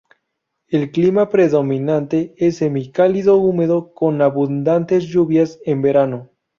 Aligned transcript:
El 0.67 0.89
clima 0.89 1.29
predominante 1.29 2.33
es 2.37 2.57
semicálido 2.57 3.37
húmedo 3.37 3.93
con 3.93 4.23
abundantes 4.23 5.03
lluvias 5.05 5.59
en 5.63 5.83
verano. 5.83 6.31